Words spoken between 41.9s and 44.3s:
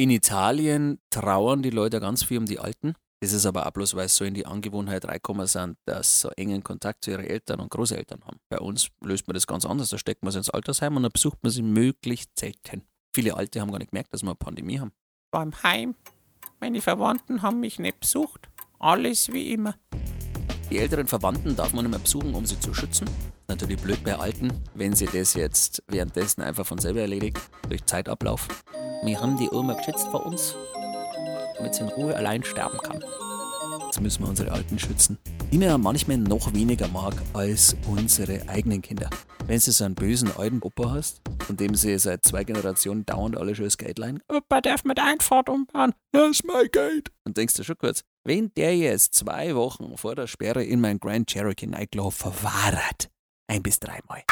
seit zwei Generationen dauernd alle schon das Geld leihen,